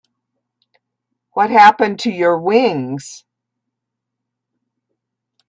What 1.33 1.51
happened 1.51 1.99
to 1.99 2.09
your 2.11 2.39
wings? 2.39 3.23